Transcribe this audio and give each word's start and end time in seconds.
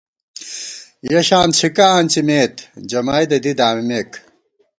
یَہ 1.09 1.21
شان 1.27 1.49
څھِکہ 1.57 1.85
آنڅِمېت، 1.97 2.55
جمائیدہ 2.89 3.37
دی 3.43 3.51
دامِمېک 3.59 4.11